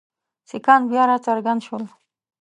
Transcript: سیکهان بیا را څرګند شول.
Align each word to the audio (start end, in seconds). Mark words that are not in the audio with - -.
سیکهان 0.49 0.81
بیا 0.89 1.03
را 1.09 1.17
څرګند 1.25 1.61
شول. 1.65 1.83